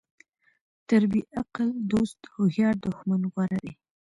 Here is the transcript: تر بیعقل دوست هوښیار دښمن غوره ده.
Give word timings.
تر 0.87 1.01
بیعقل 1.11 1.69
دوست 1.91 2.19
هوښیار 2.33 2.75
دښمن 2.85 3.21
غوره 3.31 3.57
ده. 3.65 3.73